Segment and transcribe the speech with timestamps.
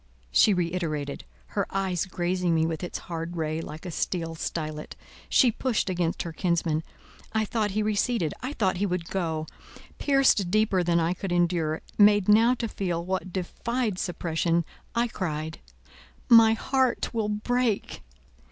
[0.31, 4.95] she reiterated, her eye grazing me with its hard ray like a steel stylet.
[5.29, 6.81] She pushed against her kinsman.
[7.33, 9.45] I thought he receded; I thought he would go.
[9.99, 15.59] Pierced deeper than I could endure, made now to feel what defied suppression, I cried—
[16.29, 18.01] "My heart will break!"